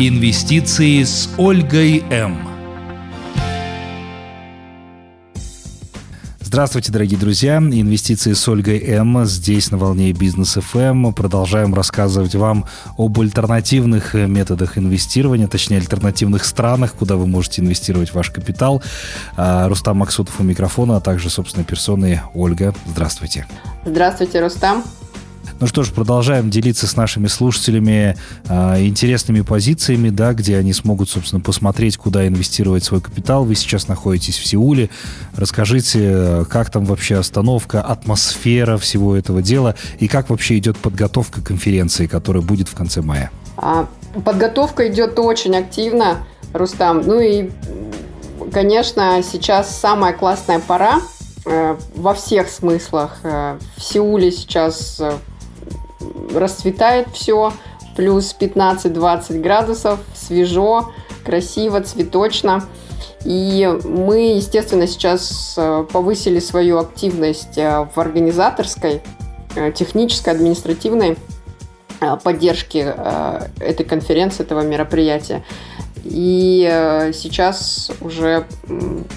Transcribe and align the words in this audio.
Инвестиции 0.00 1.02
с 1.02 1.28
Ольгой 1.38 2.04
М. 2.08 2.38
Здравствуйте, 6.38 6.92
дорогие 6.92 7.18
друзья. 7.18 7.56
Инвестиции 7.56 8.32
с 8.32 8.48
Ольгой 8.48 8.78
М. 8.78 9.26
Здесь 9.26 9.72
на 9.72 9.76
волне 9.76 10.12
бизнес 10.12 10.54
ФМ. 10.54 11.12
Продолжаем 11.14 11.74
рассказывать 11.74 12.36
вам 12.36 12.64
об 12.96 13.18
альтернативных 13.18 14.14
методах 14.14 14.78
инвестирования, 14.78 15.48
точнее, 15.48 15.78
альтернативных 15.78 16.44
странах, 16.44 16.94
куда 16.94 17.16
вы 17.16 17.26
можете 17.26 17.60
инвестировать 17.60 18.14
ваш 18.14 18.30
капитал. 18.30 18.80
А, 19.36 19.68
Рустам 19.68 19.96
Максутов 19.96 20.38
у 20.38 20.44
микрофона, 20.44 20.98
а 20.98 21.00
также, 21.00 21.28
собственно, 21.28 21.64
персоны 21.64 22.22
Ольга. 22.34 22.72
Здравствуйте. 22.86 23.48
Здравствуйте, 23.84 24.40
Рустам. 24.40 24.84
Ну 25.60 25.66
что 25.66 25.82
ж, 25.82 25.90
продолжаем 25.90 26.50
делиться 26.50 26.86
с 26.86 26.94
нашими 26.94 27.26
слушателями 27.26 28.16
э, 28.48 28.86
интересными 28.86 29.40
позициями, 29.40 30.08
да, 30.08 30.32
где 30.32 30.56
они 30.56 30.72
смогут, 30.72 31.10
собственно, 31.10 31.40
посмотреть, 31.40 31.96
куда 31.96 32.28
инвестировать 32.28 32.84
свой 32.84 33.00
капитал. 33.00 33.44
Вы 33.44 33.56
сейчас 33.56 33.88
находитесь 33.88 34.38
в 34.38 34.46
Сеуле. 34.46 34.88
Расскажите, 35.34 36.44
как 36.48 36.70
там 36.70 36.84
вообще 36.84 37.16
остановка, 37.16 37.82
атмосфера 37.82 38.78
всего 38.78 39.16
этого 39.16 39.42
дела 39.42 39.74
и 39.98 40.06
как 40.06 40.30
вообще 40.30 40.58
идет 40.58 40.78
подготовка 40.78 41.42
конференции, 41.42 42.06
которая 42.06 42.42
будет 42.42 42.68
в 42.68 42.76
конце 42.76 43.02
мая? 43.02 43.32
А, 43.56 43.88
подготовка 44.24 44.86
идет 44.88 45.18
очень 45.18 45.56
активно, 45.56 46.18
Рустам. 46.52 47.02
Ну 47.04 47.18
и, 47.18 47.50
конечно, 48.52 49.24
сейчас 49.24 49.76
самая 49.76 50.12
классная 50.12 50.60
пора 50.60 51.00
э, 51.44 51.76
во 51.96 52.14
всех 52.14 52.48
смыслах. 52.48 53.18
Э, 53.24 53.58
в 53.76 53.82
Сеуле 53.82 54.30
сейчас 54.30 55.00
э, 55.00 55.12
расцветает 56.34 57.08
все, 57.12 57.52
плюс 57.96 58.34
15-20 58.38 59.40
градусов, 59.40 60.00
свежо, 60.14 60.92
красиво, 61.24 61.80
цветочно. 61.80 62.64
И 63.24 63.68
мы, 63.84 64.36
естественно, 64.36 64.86
сейчас 64.86 65.54
э, 65.56 65.84
повысили 65.92 66.38
свою 66.38 66.78
активность 66.78 67.58
э, 67.58 67.88
в 67.94 67.98
организаторской, 67.98 69.02
э, 69.56 69.72
технической, 69.72 70.32
административной 70.34 71.16
поддержке 72.22 72.94
этой 73.58 73.84
конференции, 73.84 74.44
этого 74.44 74.60
мероприятия. 74.60 75.42
И 76.04 77.10
сейчас 77.12 77.90
уже 78.00 78.46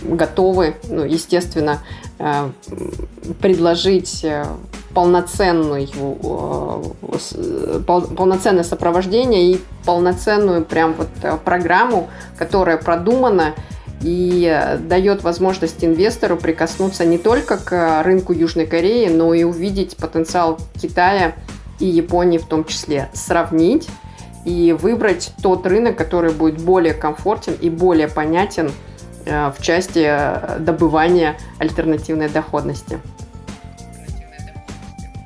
готовы, 0.02 0.78
ну, 0.89 1.03
естественно, 1.03 1.83
предложить 3.39 4.25
полноценную, 4.94 5.88
э, 5.94 7.81
полноценное 7.88 8.64
сопровождение 8.64 9.53
и 9.53 9.61
полноценную 9.86 10.66
прям 10.66 10.94
вот 10.94 11.09
э, 11.23 11.38
программу, 11.44 12.09
которая 12.38 12.78
продумана 12.78 13.53
и 14.02 14.78
дает 14.80 15.23
возможность 15.23 15.84
инвестору 15.86 16.36
прикоснуться 16.36 17.06
не 17.06 17.17
только 17.17 17.58
к 17.58 18.02
рынку 18.03 18.34
Южной 18.34 18.66
Кореи, 18.66 19.08
но 19.08 19.34
и 19.34 19.44
увидеть 19.44 19.95
потенциал 19.95 20.59
Китая 20.81 21.36
и 21.80 21.86
Японии 21.86 22.39
в 22.39 22.47
том 22.47 22.66
числе, 22.66 23.09
сравнить 23.14 23.88
и 24.44 24.75
выбрать 24.80 25.34
тот 25.44 25.67
рынок, 25.67 25.95
который 25.97 26.31
будет 26.34 26.59
более 26.59 26.95
комфортен 26.95 27.53
и 27.53 27.69
более 27.69 28.08
понятен 28.08 28.72
э, 29.25 29.52
в 29.56 29.62
части 29.62 30.12
добывания 30.59 31.38
альтернативной 31.59 32.28
доходности. 32.28 33.00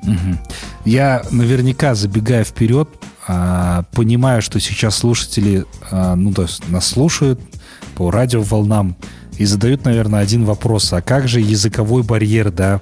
Угу. 0.06 0.38
Я 0.86 1.23
наверняка, 1.31 1.95
забегая 1.95 2.44
вперед, 2.44 2.89
а, 3.28 3.84
понимаю, 3.92 4.42
что 4.42 4.59
сейчас 4.59 4.95
слушатели 4.95 5.66
а, 5.92 6.16
ну, 6.16 6.31
то 6.31 6.44
есть 6.44 6.67
нас 6.70 6.88
слушают 6.88 7.39
по 7.95 8.12
радиоволнам 8.12 8.95
и 9.38 9.45
задают, 9.45 9.86
наверное, 9.86 10.22
один 10.22 10.45
вопрос. 10.45 10.94
А 10.94 11.02
как 11.02 11.28
же 11.28 11.39
языковой 11.42 12.03
барьер, 12.03 12.52
да? 12.52 12.81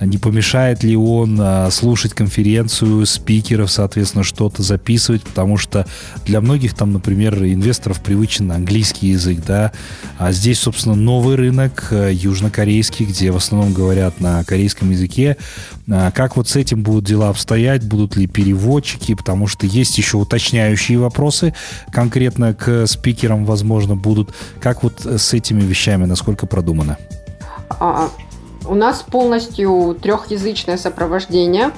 Не 0.00 0.18
помешает 0.18 0.82
ли 0.82 0.96
он 0.96 1.38
а, 1.40 1.70
слушать 1.70 2.14
конференцию 2.14 3.04
спикеров, 3.06 3.70
соответственно, 3.70 4.24
что-то 4.24 4.62
записывать, 4.62 5.22
потому 5.22 5.56
что 5.56 5.86
для 6.24 6.40
многих 6.40 6.74
там, 6.74 6.92
например, 6.92 7.42
инвесторов 7.44 8.00
привычен 8.00 8.50
английский 8.52 9.08
язык, 9.08 9.40
да, 9.46 9.72
а 10.18 10.32
здесь, 10.32 10.60
собственно, 10.60 10.94
новый 10.94 11.36
рынок 11.36 11.88
э, 11.90 12.12
южнокорейский, 12.12 13.06
где 13.06 13.30
в 13.30 13.36
основном 13.36 13.72
говорят 13.72 14.20
на 14.20 14.44
корейском 14.44 14.90
языке. 14.90 15.36
А 15.90 16.10
как 16.10 16.36
вот 16.36 16.48
с 16.48 16.56
этим 16.56 16.82
будут 16.82 17.04
дела 17.04 17.30
обстоять, 17.30 17.84
будут 17.84 18.16
ли 18.16 18.26
переводчики, 18.26 19.14
потому 19.14 19.46
что 19.46 19.66
есть 19.66 19.96
еще 19.98 20.18
уточняющие 20.18 20.98
вопросы 20.98 21.54
конкретно 21.90 22.54
к 22.54 22.86
спикерам, 22.86 23.44
возможно, 23.44 23.96
будут. 23.96 24.34
Как 24.60 24.82
вот 24.82 25.04
с 25.04 25.32
этими 25.32 25.62
вещами, 25.62 26.04
насколько 26.04 26.46
продумано? 26.46 26.98
У 28.68 28.74
нас 28.74 29.02
полностью 29.02 29.96
трехязычное 30.00 30.76
сопровождение. 30.76 31.70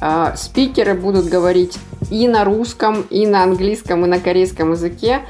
А, 0.00 0.34
спикеры 0.34 0.94
будут 0.94 1.26
говорить 1.26 1.78
и 2.10 2.26
на 2.26 2.44
русском, 2.44 3.02
и 3.10 3.28
на 3.28 3.44
английском, 3.44 4.04
и 4.04 4.08
на 4.08 4.18
корейском 4.18 4.72
языке. 4.72 5.20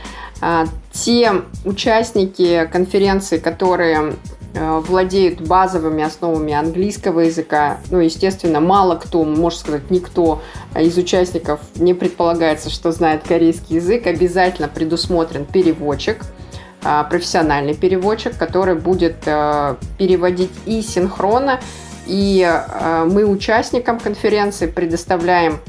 А, 0.41 0.65
те 0.91 1.33
участники 1.67 2.67
конференции, 2.73 3.37
которые 3.37 4.15
а, 4.55 4.81
владеют 4.81 5.43
базовыми 5.43 6.03
основами 6.03 6.55
английского 6.55 7.21
языка. 7.21 7.81
Ну, 7.91 7.99
естественно, 7.99 8.61
мало 8.61 8.97
кто, 8.97 9.23
можно 9.23 9.61
сказать, 9.61 9.91
никто 9.91 10.41
из 10.75 10.97
участников 10.97 11.61
не 11.77 11.93
предполагается, 11.93 12.71
что 12.71 12.91
знает 12.91 13.23
корейский 13.29 13.77
язык. 13.77 14.07
Обязательно 14.07 14.69
предусмотрен 14.69 15.45
переводчик– 15.45 16.25
профессиональный 16.83 17.75
переводчик, 17.75 18.37
который 18.37 18.75
будет 18.75 19.17
э, 19.27 19.77
переводить 19.99 20.51
и 20.67 20.83
синхронно, 20.83 21.61
и 22.07 22.43
э, 22.43 23.05
мы 23.05 23.25
участникам 23.25 24.01
конференции 24.01 24.67
предоставляем 24.67 25.61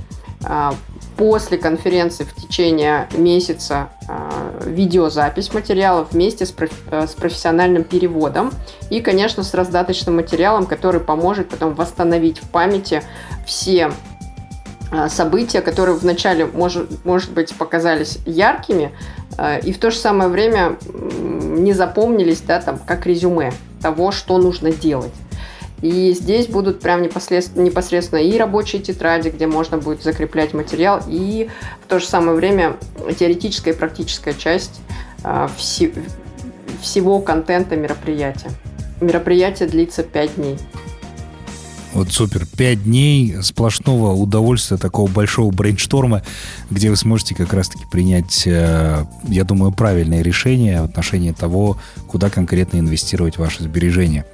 э, 0.44 0.72
после 1.16 1.60
конференции 1.60 2.24
в 2.24 2.34
течение 2.34 3.08
месяца 3.16 3.90
видеозапись 4.66 5.54
материалов 5.54 6.08
вместе 6.12 6.48
с, 6.48 6.52
профессиональным 6.52 7.84
переводом 7.84 8.52
и, 8.90 9.00
конечно, 9.00 9.44
с 9.44 9.54
раздаточным 9.54 10.16
материалом, 10.16 10.66
который 10.66 11.00
поможет 11.00 11.50
потом 11.50 11.76
восстановить 11.76 12.40
в 12.40 12.50
памяти 12.50 13.04
все 13.46 13.92
события, 15.08 15.62
которые 15.62 15.96
вначале, 15.96 16.48
может, 16.48 17.06
может 17.06 17.32
быть, 17.32 17.54
показались 17.54 18.18
яркими, 18.26 18.92
Э, 18.92 19.23
и 19.64 19.74
в 19.74 19.80
то 19.80 19.92
же 19.92 19.98
самое 19.98 20.30
время 20.30 20.78
не 20.94 21.74
запомнились, 21.74 22.42
да, 22.42 22.62
там, 22.62 22.78
как 22.78 23.06
резюме 23.06 23.54
того, 23.82 24.12
что 24.12 24.38
нужно 24.38 24.72
делать. 24.72 25.14
И 25.84 26.14
здесь 26.14 26.48
будут 26.48 26.80
прям 26.80 27.02
непосредственно, 27.02 27.64
непосредственно 27.64 28.20
и 28.20 28.38
рабочие 28.38 28.82
тетради, 28.82 29.28
где 29.30 29.48
можно 29.48 29.78
будет 29.78 30.02
закреплять 30.02 30.54
материал, 30.54 31.02
и 31.10 31.50
в 31.84 31.90
то 31.90 32.00
же 32.00 32.06
самое 32.06 32.38
время 32.38 32.78
теоретическая 33.20 33.72
и 33.72 33.76
практическая 33.76 34.34
часть 34.34 34.80
э, 35.26 35.50
вси, 35.58 35.94
всего 36.82 37.20
контента 37.20 37.76
мероприятия. 37.76 38.50
Мероприятие 39.02 39.68
длится 39.68 40.04
5 40.04 40.36
дней. 40.36 40.58
Вот 41.94 42.12
супер. 42.12 42.48
Пять 42.48 42.86
дней 42.86 43.36
сплошного 43.44 44.14
удовольствия, 44.14 44.78
такого 44.78 45.08
большого 45.08 45.52
брейншторма, 45.52 46.24
где 46.72 46.90
вы 46.90 46.96
сможете 46.96 47.36
как 47.36 47.54
раз-таки 47.54 47.86
принять, 47.86 48.48
э, 48.48 49.06
я 49.28 49.44
думаю, 49.44 49.72
правильное 49.72 50.24
решение 50.24 50.82
в 50.82 50.86
отношении 50.86 51.32
того, 51.32 51.78
куда 52.08 52.32
конкретно 52.32 52.80
инвестировать 52.80 53.38
ваши 53.38 53.62
сбережения. 53.62 54.26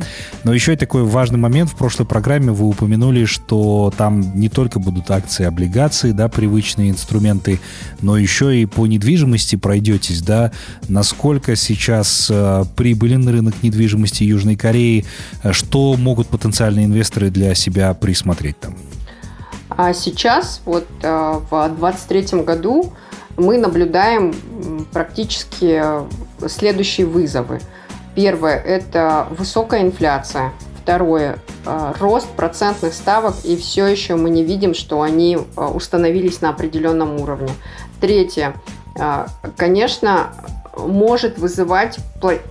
Но 0.46 0.54
еще 0.54 0.74
и 0.74 0.78
такой 0.78 1.04
важный 1.04 1.38
момент. 1.38 1.70
В 1.70 1.76
прошлой 1.76 2.06
программе 2.06 2.54
вы 2.54 2.66
упомянули, 2.66 3.26
что 3.26 3.94
там 3.98 4.40
не 4.40 4.48
только 4.48 4.80
будут 4.80 5.12
акции, 5.12 5.44
облигации, 5.44 6.12
да, 6.12 6.30
привычные 6.30 6.92
инструменты, 6.92 7.60
но 8.02 8.18
еще 8.18 8.58
и 8.58 8.66
по 8.68 8.88
недвижимости 8.88 9.58
пройдетесь, 9.58 10.22
да, 10.22 10.54
насколько 10.88 11.58
сейчас 11.58 12.30
э, 12.32 12.64
прибылен 12.78 13.28
рынок 13.28 13.56
недвижимости 13.64 14.24
Южной 14.24 14.56
Кореи, 14.56 15.04
э, 15.44 15.52
что 15.52 15.98
могут 15.98 16.30
потенциальные 16.30 16.86
инвесторы 16.86 17.30
для 17.30 17.49
себя 17.56 17.94
присмотреть 17.94 18.60
там? 18.60 18.76
А 19.70 19.94
сейчас, 19.94 20.62
вот 20.66 20.88
э, 21.02 21.40
в 21.50 21.70
2023 21.80 22.42
году, 22.42 22.92
мы 23.38 23.58
наблюдаем 23.58 24.36
практически 24.92 25.82
следующие 26.48 27.08
вызовы. 27.08 27.62
Первое– 28.16 28.56
это 28.66 29.28
высокая 29.32 29.82
инфляция. 29.82 30.52
Второе 30.82 31.38
э,– 31.66 31.94
рост 32.00 32.28
процентных 32.30 32.94
ставок, 32.94 33.36
и 33.44 33.56
все 33.56 33.86
еще 33.86 34.16
мы 34.16 34.30
не 34.30 34.44
видим, 34.44 34.74
что 34.74 35.02
они 35.02 35.38
э, 35.38 35.66
установились 35.66 36.42
на 36.42 36.50
определенном 36.50 37.22
уровне. 37.22 37.52
Третье– 38.02 38.54
конечно, 39.56 40.34
может 40.78 41.38
вызывать 41.38 42.00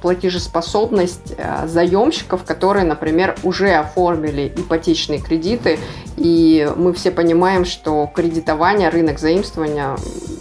платежеспособность 0.00 1.34
э, 1.36 1.66
заемщиков, 1.66 2.44
которые, 2.44 2.84
например, 2.84 3.36
уже 3.42 3.70
оформили 3.70 4.52
ипотечные 4.56 5.20
кредиты. 5.20 5.78
И 6.16 6.70
мы 6.76 6.92
все 6.92 7.10
понимаем, 7.10 7.64
что 7.64 8.10
кредитование, 8.14 8.88
рынок 8.88 9.18
заимствования 9.18 9.96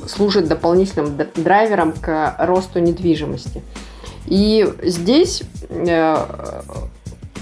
служит 0.07 0.47
дополнительным 0.47 1.17
драйвером 1.35 1.93
к 1.93 2.35
росту 2.39 2.79
недвижимости. 2.79 3.63
И 4.25 4.67
здесь, 4.83 5.43
э, 5.69 6.17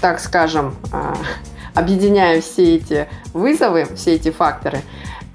так 0.00 0.20
скажем, 0.20 0.76
э, 0.92 1.14
объединяя 1.74 2.40
все 2.40 2.76
эти 2.76 3.08
вызовы, 3.32 3.86
все 3.96 4.14
эти 4.14 4.30
факторы, 4.30 4.82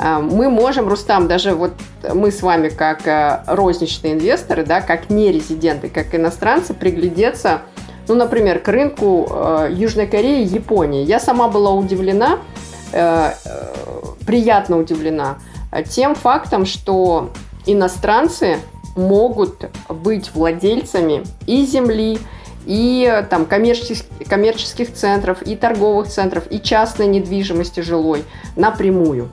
мы 0.01 0.50
можем, 0.50 0.88
Рустам, 0.88 1.27
даже 1.27 1.53
вот 1.53 1.74
мы 2.13 2.31
с 2.31 2.42
вами 2.42 2.69
как 2.69 3.06
э, 3.07 3.44
розничные 3.45 4.13
инвесторы, 4.13 4.65
да, 4.65 4.81
как 4.81 5.09
нерезиденты, 5.09 5.89
как 5.89 6.15
иностранцы, 6.15 6.74
приглядеться, 6.74 7.62
ну, 8.07 8.15
например, 8.15 8.59
к 8.59 8.68
рынку 8.68 9.27
э, 9.30 9.69
Южной 9.71 10.07
Кореи, 10.07 10.44
Японии. 10.44 11.06
Я 11.06 11.19
сама 11.19 11.48
была 11.48 11.71
удивлена, 11.71 12.39
приятно 14.25 14.77
удивлена 14.77 15.38
тем 15.88 16.13
фактом, 16.13 16.65
что 16.65 17.30
иностранцы 17.65 18.57
могут 18.98 19.69
быть 19.88 20.31
владельцами 20.33 21.24
и 21.48 21.65
земли, 21.65 22.19
и 22.65 23.24
там 23.30 23.45
коммерческих, 23.45 24.06
коммерческих 24.27 24.94
центров, 24.94 25.42
и 25.42 25.56
торговых 25.56 26.07
центров, 26.07 26.44
и 26.50 26.59
частной 26.59 27.07
недвижимости 27.07 27.80
жилой 27.80 28.24
напрямую. 28.56 29.30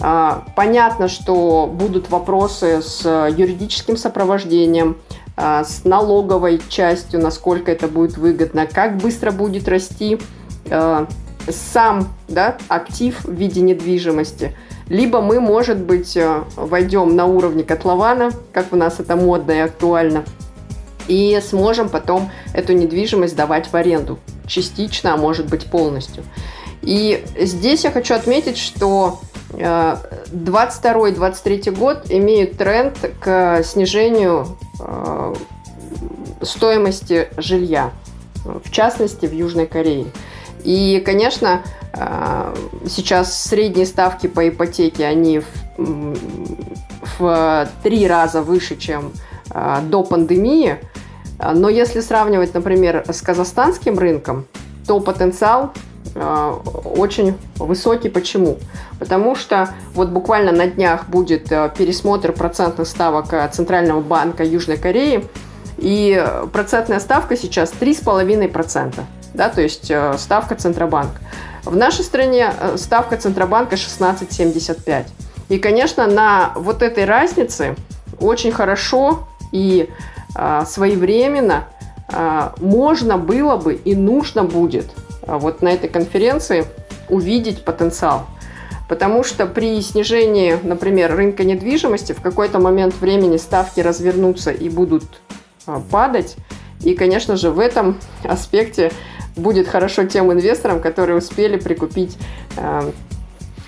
А, 0.00 0.44
понятно, 0.54 1.08
что 1.08 1.70
будут 1.72 2.10
вопросы 2.10 2.82
с 2.82 3.04
юридическим 3.04 3.96
сопровождением, 3.96 4.98
а, 5.36 5.64
с 5.64 5.84
налоговой 5.84 6.60
частью, 6.68 7.20
насколько 7.20 7.70
это 7.70 7.88
будет 7.88 8.16
выгодно, 8.16 8.66
как 8.66 8.98
быстро 8.98 9.30
будет 9.30 9.68
расти 9.68 10.18
а, 10.70 11.06
сам 11.48 12.08
да, 12.28 12.56
актив 12.68 13.24
в 13.24 13.32
виде 13.32 13.60
недвижимости. 13.60 14.56
Либо 14.88 15.20
мы, 15.20 15.40
может 15.40 15.78
быть, 15.78 16.16
войдем 16.56 17.16
на 17.16 17.26
уровне 17.26 17.64
котлована, 17.64 18.30
как 18.52 18.72
у 18.72 18.76
нас 18.76 19.00
это 19.00 19.16
модно 19.16 19.52
и 19.52 19.58
актуально– 19.58 20.24
и 21.08 21.40
сможем 21.46 21.88
потом 21.88 22.30
эту 22.52 22.72
недвижимость 22.72 23.36
давать 23.36 23.66
в 23.72 23.74
аренду. 23.74 24.18
Частично, 24.46 25.14
а 25.14 25.16
может 25.16 25.46
быть 25.46 25.66
полностью. 25.66 26.24
И 26.82 27.24
здесь 27.38 27.84
я 27.84 27.90
хочу 27.90 28.14
отметить, 28.14 28.58
что 28.58 29.20
22-23 29.56 31.68
э, 31.68 31.70
год 31.72 32.06
имеют 32.10 32.58
тренд 32.58 32.98
к 33.20 33.62
снижению 33.64 34.46
э, 34.80 35.34
стоимости 36.42 37.28
жилья, 37.36 37.90
в 38.44 38.70
частности 38.70 39.26
в 39.26 39.32
Южной 39.32 39.66
Корее. 39.66 40.06
И, 40.62 41.02
конечно, 41.04 41.62
э, 41.92 42.54
сейчас 42.88 43.42
средние 43.42 43.86
ставки 43.86 44.26
по 44.26 44.48
ипотеке, 44.48 45.06
они 45.06 45.42
в, 45.76 46.16
в 47.18 47.68
три 47.82 48.06
раза 48.06 48.42
выше, 48.42 48.76
чем 48.76 49.12
до 49.82 50.02
пандемии. 50.02 50.78
Но 51.38 51.68
если 51.68 52.00
сравнивать, 52.00 52.52
например, 52.52 53.04
с 53.08 53.22
казахстанским 53.22 53.96
рынком, 53.98 54.46
то 54.86 55.00
потенциал 55.00 55.72
очень 56.84 57.36
высокий. 57.56 58.08
Почему? 58.08 58.58
Потому 58.98 59.34
что 59.36 59.68
вот 59.94 60.08
буквально 60.08 60.52
на 60.52 60.66
днях 60.66 61.08
будет 61.08 61.52
а, 61.52 61.68
пересмотр 61.68 62.32
процентных 62.32 62.88
ставок 62.88 63.34
Центрального 63.52 64.00
банка 64.00 64.44
Южной 64.44 64.78
Кореи, 64.78 65.24
и 65.78 66.24
процентная 66.52 67.00
ставка 67.00 67.36
сейчас 67.36 67.72
3,5%, 67.78 68.94
да, 69.34 69.48
то 69.50 69.60
есть 69.60 69.92
ставка 70.16 70.54
Центробанка. 70.54 71.20
В 71.64 71.76
нашей 71.76 72.02
стране 72.02 72.50
ставка 72.76 73.18
Центробанка 73.18 73.74
16,75. 73.74 75.04
И, 75.50 75.58
конечно, 75.58 76.06
на 76.06 76.52
вот 76.54 76.82
этой 76.82 77.04
разнице 77.04 77.76
очень 78.20 78.52
хорошо 78.52 79.28
и 79.52 79.90
своевременно 80.64 81.64
можно 82.58 83.18
было 83.18 83.56
бы 83.56 83.74
и 83.74 83.94
нужно 83.94 84.44
будет 84.44 84.86
вот 85.26 85.62
на 85.62 85.68
этой 85.68 85.88
конференции 85.88 86.66
увидеть 87.08 87.64
потенциал. 87.64 88.26
Потому 88.88 89.24
что 89.24 89.46
при 89.46 89.80
снижении, 89.82 90.58
например, 90.62 91.14
рынка 91.16 91.44
недвижимости 91.44 92.12
в 92.12 92.20
какой-то 92.20 92.58
момент 92.58 92.94
времени 93.00 93.36
ставки 93.36 93.80
развернутся 93.80 94.52
и 94.52 94.68
будут 94.68 95.04
падать. 95.90 96.36
И, 96.82 96.94
конечно 96.94 97.36
же, 97.36 97.50
в 97.50 97.58
этом 97.58 97.98
аспекте 98.24 98.92
будет 99.34 99.68
хорошо 99.68 100.04
тем 100.04 100.32
инвесторам, 100.32 100.80
которые 100.80 101.18
успели 101.18 101.56
прикупить 101.58 102.16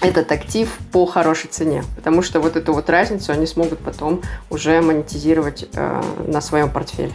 этот 0.00 0.30
актив 0.30 0.78
по 0.92 1.06
хорошей 1.06 1.48
цене, 1.48 1.84
потому 1.96 2.22
что 2.22 2.40
вот 2.40 2.56
эту 2.56 2.72
вот 2.72 2.88
разницу 2.88 3.32
они 3.32 3.46
смогут 3.46 3.80
потом 3.80 4.22
уже 4.50 4.80
монетизировать 4.80 5.68
э, 5.74 6.02
на 6.26 6.40
своем 6.40 6.70
портфеле. 6.70 7.12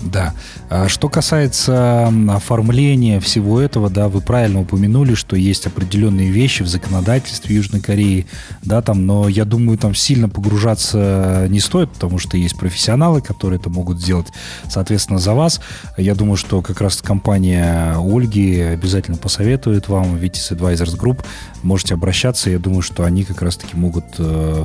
Да. 0.00 0.34
А 0.70 0.88
что 0.88 1.08
касается 1.08 2.12
оформления 2.28 3.20
всего 3.20 3.60
этого, 3.60 3.90
да, 3.90 4.08
вы 4.08 4.20
правильно 4.20 4.60
упомянули, 4.60 5.14
что 5.14 5.36
есть 5.36 5.66
определенные 5.66 6.30
вещи 6.30 6.62
в 6.62 6.68
законодательстве 6.68 7.56
Южной 7.56 7.80
Кореи, 7.80 8.26
да, 8.62 8.82
там, 8.82 9.06
но 9.06 9.28
я 9.28 9.44
думаю, 9.44 9.78
там 9.78 9.94
сильно 9.94 10.28
погружаться 10.28 11.46
не 11.50 11.60
стоит, 11.60 11.90
потому 11.90 12.18
что 12.18 12.36
есть 12.36 12.56
профессионалы, 12.56 13.20
которые 13.20 13.60
это 13.60 13.70
могут 13.70 14.00
сделать, 14.00 14.28
соответственно, 14.68 15.18
за 15.18 15.34
вас. 15.34 15.60
Я 15.96 16.14
думаю, 16.14 16.36
что 16.36 16.62
как 16.62 16.80
раз 16.80 16.96
компания 17.02 17.96
Ольги 17.96 18.60
обязательно 18.60 19.16
посоветует 19.16 19.88
вам, 19.88 20.16
Vitis 20.16 20.56
Advisors 20.56 20.98
Group, 20.98 21.24
можете 21.62 21.94
обращаться, 21.94 22.50
я 22.50 22.58
думаю, 22.58 22.82
что 22.82 23.04
они 23.04 23.24
как 23.24 23.42
раз-таки 23.42 23.76
могут 23.76 24.04
э, 24.18 24.64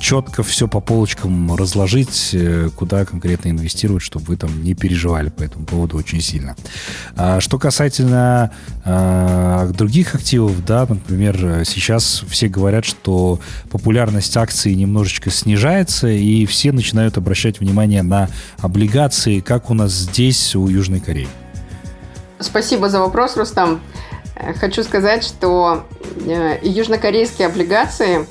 четко 0.00 0.42
все 0.42 0.68
по 0.68 0.80
полочкам 0.80 1.54
разложить, 1.54 2.30
э, 2.32 2.70
куда 2.74 3.04
конкретно 3.04 3.50
инвестировать, 3.50 4.02
чтобы 4.02 4.26
вы 4.26 4.36
там 4.36 4.62
не 4.62 4.74
переживали 4.74 5.28
по 5.38 5.42
этому 5.42 5.64
поводу 5.64 5.96
очень 5.96 6.20
сильно. 6.20 6.56
А 7.16 7.40
что 7.40 7.58
касательно 7.58 8.50
а, 8.84 9.68
других 9.68 10.14
активов, 10.14 10.64
да, 10.64 10.86
например, 10.88 11.64
сейчас 11.64 12.24
все 12.28 12.48
говорят, 12.48 12.84
что 12.84 13.40
популярность 13.70 14.36
акций 14.36 14.74
немножечко 14.74 15.30
снижается, 15.30 16.08
и 16.08 16.44
все 16.46 16.72
начинают 16.72 17.16
обращать 17.16 17.60
внимание 17.60 18.02
на 18.02 18.28
облигации, 18.58 19.40
как 19.40 19.70
у 19.70 19.74
нас 19.74 19.92
здесь, 19.92 20.54
у 20.56 20.68
Южной 20.68 21.00
Кореи. 21.00 21.28
Спасибо 22.40 22.88
за 22.88 23.00
вопрос, 23.00 23.36
Рустам. 23.36 23.80
Хочу 24.60 24.84
сказать, 24.84 25.24
что 25.24 25.84
э, 26.24 26.58
южнокорейские 26.62 27.48
облигации 27.48 28.26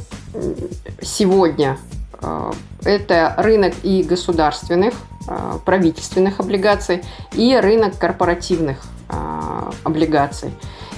сегодня 1.02 1.78
э, 2.22 2.52
это 2.88 3.34
рынок 3.38 3.74
и 3.84 4.04
государственных, 4.04 4.94
э, 5.28 5.60
правительственных 5.66 6.40
облигаций, 6.40 7.04
и 7.34 7.56
рынок 7.56 7.98
корпоративных 7.98 8.78
э, 9.10 9.72
облигаций. 9.84 10.52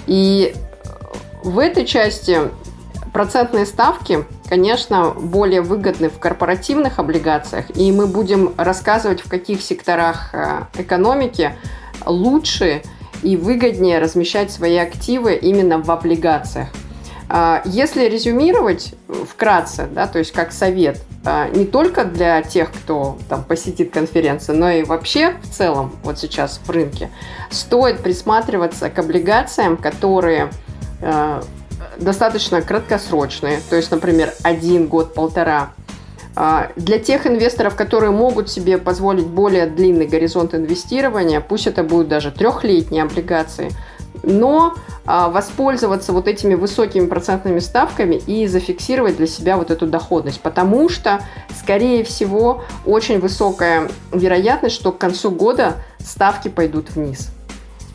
И 0.08 0.56
в 1.44 1.60
этой 1.60 1.86
части 1.86 2.38
процентные 3.14 3.66
ставки, 3.66 4.26
конечно, 4.48 5.12
более 5.12 5.62
выгодны 5.62 6.10
в 6.10 6.20
корпоративных 6.20 7.00
облигациях, 7.00 7.66
и 7.76 7.92
мы 7.92 8.08
будем 8.08 8.54
рассказывать, 8.58 9.22
в 9.22 9.30
каких 9.30 9.62
секторах 9.62 10.34
экономики 10.76 11.54
лучше 12.06 12.84
и 13.24 13.36
выгоднее 13.36 14.00
размещать 14.00 14.52
свои 14.52 14.78
активы 14.78 15.36
именно 15.36 15.80
в 15.80 15.90
облигациях. 15.92 16.70
А, 17.32 17.62
если 17.64 18.06
резюмировать 18.06 18.96
вкратце, 19.30 19.88
да, 19.92 20.08
то 20.08 20.18
есть 20.18 20.32
как 20.32 20.52
совет, 20.52 21.00
а, 21.24 21.48
не 21.50 21.66
только 21.66 22.04
для 22.04 22.42
тех, 22.42 22.72
кто 22.72 23.20
там 23.30 23.44
посетит 23.44 23.92
конференцию, 23.92 24.58
но 24.58 24.72
и 24.72 24.84
вообще 24.84 25.36
в 25.44 25.50
целом 25.50 25.96
вот 26.04 26.18
сейчас 26.18 26.60
в 26.66 26.70
рынке, 26.72 27.12
стоит 27.52 28.00
присматриваться 28.00 28.90
к 28.90 28.98
облигациям, 28.98 29.78
которые 29.78 30.50
а, 31.04 31.44
достаточно 32.00 32.64
краткосрочные, 32.64 33.60
то 33.70 33.76
есть, 33.76 33.92
например, 33.92 34.34
один 34.42 34.88
год-полтора. 34.88 35.72
Для 36.78 37.00
тех 37.00 37.28
инвесторов, 37.28 37.76
которые 37.76 38.12
могут 38.12 38.50
себе 38.50 38.78
позволить 38.78 39.26
более 39.26 39.66
длинный 39.66 40.08
горизонт 40.08 40.54
инвестирования, 40.54 41.42
пусть 41.42 41.68
это 41.68 41.84
будут 41.84 42.08
даже 42.08 42.32
трехлетние 42.32 43.04
облигации– 43.04 43.72
но 44.24 44.76
а, 45.06 45.30
воспользоваться 45.30 46.14
вот 46.14 46.28
этими 46.28 46.56
высокими 46.56 47.08
процентными 47.08 47.60
ставками 47.60 48.16
и 48.16 48.48
зафиксировать 48.48 49.18
для 49.18 49.28
себя 49.28 49.58
вот 49.58 49.72
эту 49.72 49.88
доходность, 49.88 50.42
потому 50.42 50.90
что, 50.90 51.22
скорее 51.58 52.04
всего, 52.04 52.64
очень 52.86 53.20
высокая 53.20 53.90
вероятность, 54.14 54.76
что 54.76 54.92
к 54.92 54.98
концу 54.98 55.32
года 55.32 55.76
ставки 56.00 56.48
пойдут 56.48 56.96
вниз. 56.96 57.30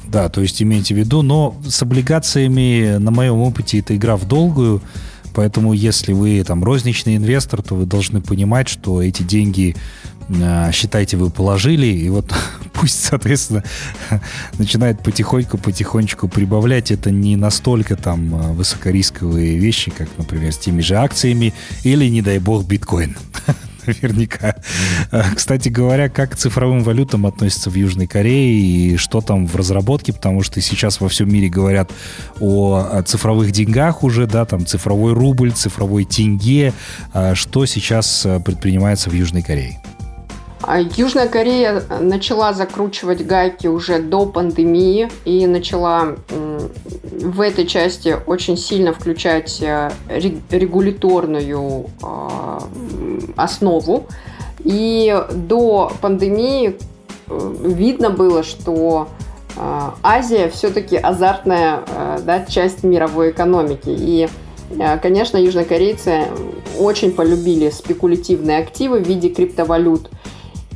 Да, 0.07 0.28
то 0.28 0.40
есть 0.40 0.62
имейте 0.62 0.95
в 0.95 0.99
виду, 0.99 1.23
но 1.23 1.57
с 1.66 1.83
облигациями, 1.83 2.99
на 2.99 3.11
моем 3.11 3.40
опыте, 3.40 3.81
это 3.81 3.97
игра 3.97 4.16
в 4.16 4.26
долгую, 4.28 4.83
Поэтому, 5.35 5.73
если 5.73 6.12
вы 6.12 6.43
там 6.45 6.62
розничный 6.62 7.17
инвестор, 7.17 7.62
то 7.62 7.75
вы 7.75 7.87
должны 7.87 8.21
понимать, 8.21 8.69
что 8.69 9.03
эти 9.03 9.23
деньги 9.23 9.75
а, 10.43 10.73
считайте, 10.73 11.17
вы 11.17 11.31
положили, 11.31 11.87
и 11.87 12.09
вот 12.09 12.33
пусть, 12.73 13.05
соответственно, 13.05 13.62
начинает 14.59 15.03
потихоньку, 15.03 15.59
потихонечку 15.59 16.29
прибавлять. 16.29 16.91
Это 16.91 17.11
не 17.11 17.37
настолько 17.37 17.97
там 17.97 18.35
а, 18.35 18.53
высокорисковые 18.53 19.59
вещи, 19.59 19.91
как, 19.91 20.09
например, 20.17 20.53
с 20.53 20.59
теми 20.59 20.81
же 20.81 20.97
акциями 20.97 21.53
или, 21.83 22.07
не 22.07 22.23
дай 22.23 22.38
бог, 22.38 22.64
биткоин. 22.64 23.17
Наверняка. 24.03 24.57
А, 25.11 25.35
кстати 25.35 25.69
говоря, 25.69 26.09
как 26.09 26.33
к 26.33 26.37
цифровым 26.37 26.83
валютам 26.83 27.26
относятся 27.26 27.71
в 27.71 27.75
Южной 27.75 28.07
Корее 28.07 28.59
и 28.59 28.97
что 28.97 29.21
там 29.21 29.47
в 29.47 29.57
разработке, 29.57 30.12
потому 30.12 30.43
что 30.43 30.61
сейчас 30.61 31.00
во 31.00 31.09
всем 31.09 31.33
мире 31.33 31.49
говорят 31.49 31.91
о 32.41 33.03
цифровых 33.03 33.53
деньгах 33.53 34.03
уже, 34.03 34.26
да, 34.26 34.45
там 34.45 34.67
цифровой 34.67 35.12
рубль, 35.12 35.53
цифровой 35.53 36.05
тенге, 36.05 36.73
что 37.35 37.67
сейчас 37.67 38.26
предпринимается 38.45 39.11
в 39.11 39.12
Южной 39.12 39.43
Корее. 39.43 39.84
А 40.63 40.81
Южная 40.81 41.29
Корея 41.29 41.83
начала 42.01 42.53
закручивать 42.53 43.27
гайки 43.27 43.67
уже 43.67 44.01
до 44.01 44.25
пандемии 44.25 45.11
и 45.25 45.47
начала 45.47 46.17
в 46.29 47.41
этой 47.41 47.67
части 47.67 48.17
очень 48.27 48.57
сильно 48.57 48.93
включать 48.93 49.61
э, 49.61 49.91
регуляторную 50.09 51.87
а, 52.03 52.63
основу. 53.37 54.07
И 54.63 55.23
до 55.33 55.93
пандемии 56.01 56.77
э, 57.29 57.55
видно 57.65 58.11
было, 58.11 58.43
что 58.43 59.09
э, 59.57 59.81
Азия 60.03 60.49
все-таки 60.51 60.97
азартная 60.97 61.81
да, 62.25 62.45
часть 62.47 62.83
мировой 62.85 63.31
экономики. 63.31 63.89
И 63.89 64.29
Конечно, 65.03 65.37
южнокорейцы 65.37 66.25
очень 66.79 67.13
полюбили 67.13 67.69
спекулятивные 67.69 68.59
активы 68.59 68.99
в 68.99 69.07
виде 69.07 69.29
криптовалют– 69.29 70.11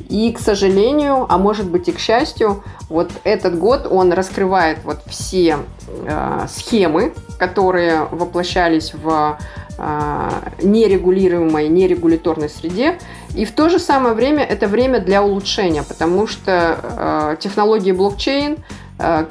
и, 0.09 0.31
к 0.31 0.39
сожалению, 0.39 1.27
а 1.29 1.37
может 1.37 1.69
быть 1.69 1.87
и 1.87 1.91
к 1.91 1.99
счастью, 1.99 2.63
вот 2.89 3.11
этот 3.23 3.59
год 3.59 3.87
он 3.89 4.11
раскрывает 4.11 4.79
вот 4.83 5.01
все 5.05 5.59
э, 5.87 6.47
схемы, 6.49 7.13
которые 7.37 8.05
воплощались 8.05 8.93
в 8.95 9.37
э, 9.77 10.29
нерегулируемой, 10.63 11.69
нерегуляторной 11.69 12.49
среде. 12.49 12.97
И 13.35 13.45
в 13.45 13.51
то 13.51 13.69
же 13.69 13.77
самое 13.77 14.15
время 14.15 14.43
это 14.43 14.67
время 14.67 14.99
для 14.99 15.23
улучшения, 15.23 15.83
потому 15.83 16.25
что 16.25 16.79
э, 16.81 17.35
технологии 17.39 17.91
блокчейн, 17.91 18.57
э, 18.97 19.25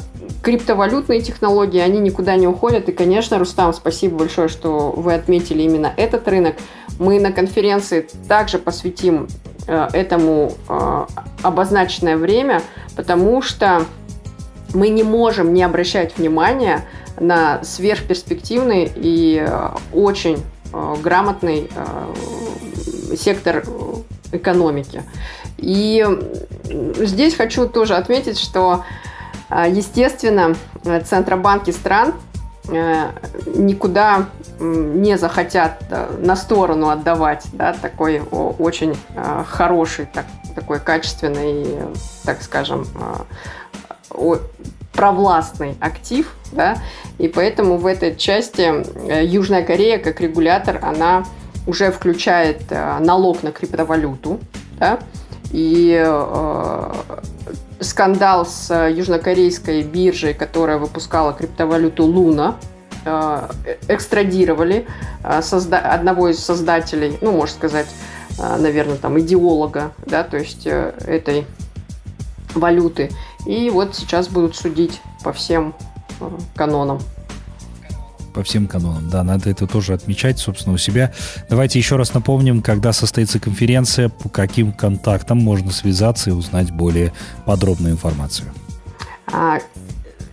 криптовалютные 0.44 1.20
технологии, 1.22 1.80
они 1.80 1.98
никуда 1.98 2.36
не 2.36 2.46
уходят. 2.46 2.88
И, 2.88 2.92
конечно, 2.92 3.36
Рустам, 3.40 3.72
спасибо 3.74 4.18
большое, 4.18 4.46
что 4.46 4.92
вы 4.96 5.14
отметили 5.14 5.62
именно 5.62 5.92
этот 5.96 6.28
рынок. 6.28 6.54
Мы 7.00 7.18
на 7.18 7.32
конференции 7.32 8.08
также 8.28 8.58
посвятим 8.58 9.26
этому 9.72 10.52
э, 10.68 11.06
обозначенное 11.42 12.16
время, 12.16 12.62
потому 12.96 13.42
что 13.42 13.84
мы 14.74 14.88
не 14.88 15.02
можем 15.02 15.54
не 15.54 15.62
обращать 15.62 16.16
внимания 16.18 16.84
на 17.18 17.62
сверхперспективный 17.64 18.90
и 18.94 19.44
э, 19.46 19.68
очень 19.92 20.42
грамотный 21.02 21.70
сектор 23.16 23.64
экономики. 24.32 25.02
И 25.56 26.06
здесь 26.98 27.34
хочу 27.34 27.66
тоже 27.66 27.94
отметить, 27.94 28.38
что, 28.38 28.84
естественно, 29.50 30.54
центробанки 31.06 31.70
стран 31.70 32.12
Э, 32.70 33.12
никуда 33.54 34.26
не 34.58 35.16
захотят 35.16 35.82
э, 35.90 36.16
на 36.18 36.36
сторону 36.36 36.88
отдавать, 36.88 37.46
да, 37.52 37.72
такой 37.72 38.20
очень 38.20 38.96
э, 39.14 39.44
хороший, 39.46 40.06
так, 40.06 40.26
такой 40.54 40.80
качественный, 40.80 41.66
так 42.24 42.42
скажем, 42.42 42.86
провластный 44.92 45.76
актив, 45.80 46.34
да, 46.52 46.78
и 47.18 47.28
поэтому 47.28 47.76
в 47.76 47.86
этой 47.86 48.16
части 48.16 48.84
Южная 49.24 49.62
Корея 49.62 49.98
как 49.98 50.20
регулятор, 50.20 50.80
она 50.82 51.24
уже 51.66 51.92
включает 51.92 52.62
налог 52.70 53.42
на 53.42 53.52
криптовалюту, 53.52 54.40
да, 54.78 54.98
и 55.52 56.02
скандал 57.80 58.46
с 58.46 58.70
э, 58.70 58.92
южнокорейской 58.92 59.82
биржей, 59.82 60.34
которая 60.34 60.78
выпускала 60.78 61.32
криптовалюту 61.32 62.04
Луна, 62.04 62.56
э, 62.56 62.77
экстрадировали 63.88 64.86
э, 65.22 65.40
одного 65.76 66.28
из 66.28 66.38
создателей, 66.38 67.18
ну, 67.20 67.32
можно 67.32 67.54
сказать, 67.56 67.88
наверное, 68.38 68.96
там, 68.96 69.18
идеолога, 69.18 69.92
да, 70.06 70.22
то 70.22 70.36
есть 70.36 70.66
этой 70.66 71.44
валюты. 72.54 73.10
И 73.46 73.68
вот 73.70 73.96
сейчас 73.96 74.28
будут 74.28 74.54
судить 74.54 75.00
по 75.24 75.32
всем 75.32 75.74
канонам 76.54 77.00
по 78.38 78.44
всем 78.44 78.68
канонам. 78.68 79.10
Да, 79.10 79.24
надо 79.24 79.50
это 79.50 79.66
тоже 79.66 79.94
отмечать, 79.94 80.38
собственно, 80.38 80.76
у 80.76 80.78
себя. 80.78 81.12
Давайте 81.50 81.80
еще 81.80 81.96
раз 81.96 82.14
напомним, 82.14 82.62
когда 82.62 82.92
состоится 82.92 83.40
конференция, 83.40 84.10
по 84.10 84.28
каким 84.28 84.72
контактам 84.72 85.38
можно 85.38 85.72
связаться 85.72 86.30
и 86.30 86.32
узнать 86.32 86.70
более 86.70 87.12
подробную 87.46 87.94
информацию. 87.94 88.48
А, 89.32 89.58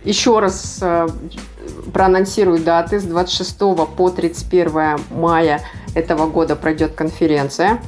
еще 0.04 0.38
раз 0.38 0.78
проанонсирую 1.92 2.58
даты. 2.58 3.00
С 3.00 3.04
26 3.04 3.58
по 3.96 4.10
31 4.10 4.98
мая 5.10 5.62
этого 5.94 6.26
года 6.26 6.56
пройдет 6.56 6.94
конференция. 6.94 7.80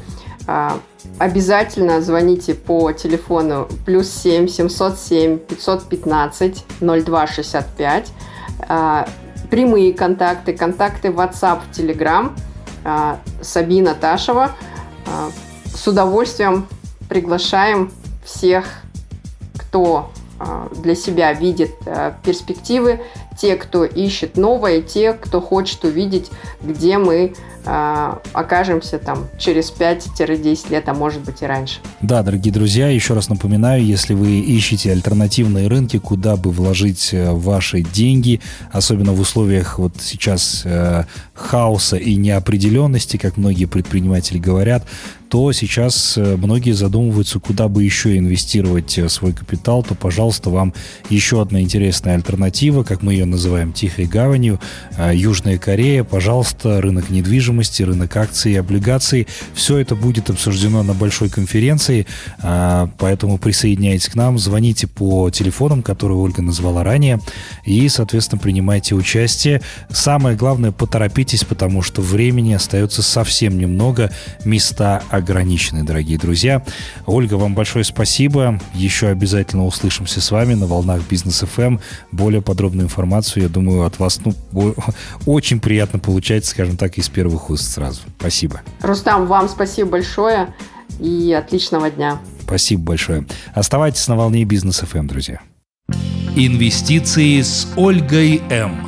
А, 0.47 0.79
обязательно 1.19 2.01
звоните 2.01 2.55
по 2.55 2.93
телефону 2.93 3.69
плюс 3.85 4.11
7 4.11 4.49
707 4.49 5.39
515 5.39 6.65
0265 6.81 8.13
прямые 9.51 9.95
контакты, 9.95 10.53
контакты 10.53 11.09
WhatsApp, 11.09 11.61
Telegram. 11.73 12.33
А, 12.85 13.19
Сабина 13.43 13.95
Ташева. 13.95 14.53
А, 15.07 15.31
с 15.75 15.87
удовольствием 15.87 16.67
приглашаем 17.09 17.91
всех, 18.25 18.67
кто 19.57 20.11
для 20.83 20.95
себя 20.95 21.33
видит 21.33 21.73
перспективы, 22.23 23.01
те, 23.41 23.57
кто 23.57 23.85
ищет 23.85 24.37
новое, 24.37 24.83
те, 24.83 25.13
кто 25.13 25.41
хочет 25.41 25.85
увидеть, 25.85 26.31
где 26.63 26.99
мы 26.99 27.35
а, 27.65 28.21
окажемся 28.33 28.99
там 28.99 29.29
через 29.39 29.71
5-10 29.71 30.71
лет, 30.71 30.89
а 30.89 30.95
может 30.95 31.21
быть 31.23 31.43
и 31.43 31.47
раньше. 31.47 31.81
Да, 32.01 32.23
дорогие 32.23 32.53
друзья, 32.53 32.89
еще 32.89 33.15
раз 33.15 33.29
напоминаю, 33.29 33.85
если 33.85 34.15
вы 34.15 34.41
ищете 34.41 34.91
альтернативные 34.91 35.69
рынки, 35.69 35.99
куда 35.99 36.37
бы 36.37 36.51
вложить 36.51 37.11
э, 37.13 37.31
ваши 37.31 37.83
деньги, 37.83 38.41
особенно 38.73 39.13
в 39.13 39.21
условиях 39.21 39.79
вот 39.79 39.93
сейчас 40.01 40.63
э, 40.65 41.05
хаоса 41.35 41.97
и 41.97 42.17
неопределенности, 42.17 43.19
как 43.19 43.37
многие 43.37 43.67
предприниматели 43.67 44.39
говорят, 44.39 44.85
то 45.29 45.53
сейчас 45.53 46.17
э, 46.17 46.37
многие 46.37 46.73
задумываются, 46.73 47.39
куда 47.39 47.69
бы 47.69 47.85
еще 47.85 48.17
инвестировать 48.17 48.99
э, 48.99 49.09
свой 49.09 49.33
капитал, 49.33 49.83
то, 49.83 49.95
пожалуйста, 49.95 50.51
вам 50.51 50.75
еще 51.11 51.43
одна 51.43 51.61
интересная 51.61 52.15
альтернатива, 52.15 52.83
как 52.83 53.03
мы 53.03 53.13
ее 53.13 53.25
называем, 53.25 53.73
тихой 53.73 54.07
гаванью, 54.07 54.61
Южная 55.13 55.59
Корея, 55.59 56.05
пожалуйста, 56.05 56.81
рынок 56.81 57.11
недвижимости, 57.11 57.83
рынок 57.83 58.17
акций 58.17 58.53
и 58.53 58.57
облигаций. 58.57 59.27
Все 59.55 59.79
это 59.79 59.95
будет 59.95 60.31
обсуждено 60.31 60.83
на 60.83 60.95
большой 60.95 61.29
конференции, 61.29 62.07
поэтому 62.41 63.39
присоединяйтесь 63.39 64.09
к 64.09 64.15
нам, 64.15 64.39
звоните 64.39 64.87
по 64.87 65.31
телефонам, 65.31 65.83
которые 65.83 66.19
Ольга 66.19 66.43
назвала 66.43 66.83
ранее, 66.85 67.21
и, 67.65 67.89
соответственно, 67.89 68.41
принимайте 68.41 68.95
участие. 68.95 69.63
Самое 69.91 70.37
главное, 70.37 70.73
поторопитесь, 70.73 71.45
потому 71.45 71.83
что 71.83 72.03
времени 72.03 72.55
остается 72.55 73.03
совсем 73.03 73.59
немного, 73.59 74.11
места 74.45 75.03
ограничены, 75.19 75.85
дорогие 75.85 76.19
друзья. 76.19 76.65
Ольга, 77.07 77.35
вам 77.35 77.55
большое 77.55 77.85
спасибо. 77.85 78.61
Еще 78.75 79.09
обязательно 79.09 79.65
услышимся 79.65 80.21
с 80.21 80.31
вами 80.31 80.55
на 80.55 80.67
волнах 80.67 81.03
Бизнес 81.09 81.41
ФМ. 81.41 81.63
Эм. 81.63 81.81
Более 82.13 82.43
подробную 82.43 82.87
информацию, 82.87 83.45
я 83.45 83.49
думаю, 83.49 83.85
от 83.85 83.99
вас 83.99 84.21
ну, 84.25 84.75
очень 85.27 85.61
приятно 85.61 85.99
получать, 85.99 86.45
скажем 86.45 86.77
так, 86.77 86.99
из 86.99 87.09
первых 87.09 87.29
первых 87.29 87.51
уст 87.51 87.73
сразу. 87.73 88.01
Спасибо. 88.19 88.61
Рустам, 88.81 89.27
вам 89.27 89.49
спасибо 89.49 89.91
большое 89.91 90.55
и 91.01 91.33
отличного 91.33 91.91
дня. 91.91 92.19
Спасибо 92.43 92.83
большое. 92.83 93.27
Оставайтесь 93.55 94.09
на 94.09 94.17
волне 94.17 94.45
бизнес 94.45 94.83
FM, 94.83 95.07
друзья. 95.07 95.41
Инвестиции 96.35 97.41
с 97.43 97.69
Ольгой 97.77 98.41
М. 98.51 98.88